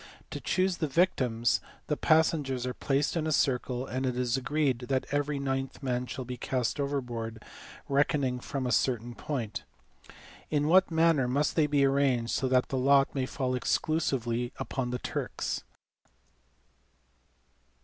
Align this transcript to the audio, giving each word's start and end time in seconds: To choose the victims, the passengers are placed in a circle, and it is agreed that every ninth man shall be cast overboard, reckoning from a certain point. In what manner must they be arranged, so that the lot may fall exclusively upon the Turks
To 0.31 0.41
choose 0.41 0.77
the 0.77 0.87
victims, 0.87 1.61
the 1.85 1.95
passengers 1.95 2.65
are 2.65 2.73
placed 2.73 3.15
in 3.15 3.27
a 3.27 3.31
circle, 3.31 3.85
and 3.85 4.03
it 4.03 4.17
is 4.17 4.35
agreed 4.35 4.85
that 4.89 5.05
every 5.11 5.37
ninth 5.37 5.83
man 5.83 6.07
shall 6.07 6.25
be 6.25 6.37
cast 6.37 6.79
overboard, 6.79 7.43
reckoning 7.87 8.39
from 8.39 8.65
a 8.65 8.71
certain 8.71 9.13
point. 9.13 9.63
In 10.49 10.67
what 10.67 10.89
manner 10.89 11.27
must 11.27 11.55
they 11.55 11.67
be 11.67 11.85
arranged, 11.85 12.31
so 12.33 12.47
that 12.47 12.69
the 12.69 12.79
lot 12.79 13.13
may 13.13 13.27
fall 13.27 13.53
exclusively 13.53 14.51
upon 14.57 14.89
the 14.89 14.97
Turks 14.97 15.63